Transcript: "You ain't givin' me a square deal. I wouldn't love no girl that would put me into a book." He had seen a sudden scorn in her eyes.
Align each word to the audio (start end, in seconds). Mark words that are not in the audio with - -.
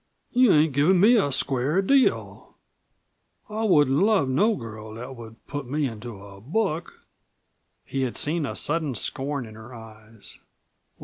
"You 0.31 0.51
ain't 0.51 0.73
givin' 0.73 0.99
me 0.99 1.15
a 1.15 1.31
square 1.31 1.79
deal. 1.83 2.57
I 3.47 3.61
wouldn't 3.65 3.99
love 4.01 4.29
no 4.29 4.55
girl 4.55 4.95
that 4.95 5.15
would 5.15 5.45
put 5.45 5.69
me 5.69 5.85
into 5.85 6.25
a 6.25 6.41
book." 6.41 7.05
He 7.85 8.01
had 8.01 8.17
seen 8.17 8.43
a 8.47 8.55
sudden 8.55 8.95
scorn 8.95 9.45
in 9.45 9.53
her 9.53 9.75
eyes. 9.75 10.39